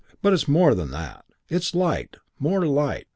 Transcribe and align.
But 0.23 0.33
it's 0.33 0.47
more 0.47 0.73
than 0.73 0.89
that. 0.89 1.25
It's 1.47 1.75
Light: 1.75 2.17
more 2.39 2.65
light. 2.65 3.05